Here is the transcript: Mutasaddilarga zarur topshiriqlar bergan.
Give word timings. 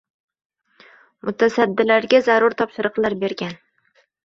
Mutasaddilarga 1.27 2.23
zarur 2.31 2.59
topshiriqlar 2.65 3.19
bergan. 3.27 3.57